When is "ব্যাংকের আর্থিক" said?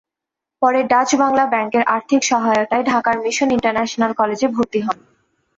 1.47-2.21